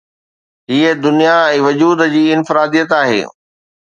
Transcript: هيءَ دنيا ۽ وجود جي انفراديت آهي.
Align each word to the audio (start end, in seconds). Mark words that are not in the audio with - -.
هيءَ 0.71 0.93
دنيا 1.05 1.35
۽ 1.51 1.57
وجود 1.67 1.99
جي 2.15 2.23
انفراديت 2.39 2.91
آهي. 3.03 3.21